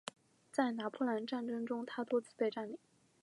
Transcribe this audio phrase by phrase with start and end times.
[0.51, 2.75] 在拿破仑战争中它多次被占领。